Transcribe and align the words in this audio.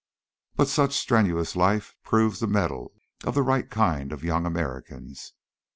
But 0.55 0.67
such 0.67 0.95
strenuous 0.97 1.55
life 1.55 1.95
proves 2.01 2.39
the 2.39 2.47
mettle 2.47 2.91
of 3.23 3.35
the 3.35 3.43
right 3.43 3.69
kind 3.69 4.11
of 4.11 4.23
young 4.23 4.47
Americans. 4.47 5.33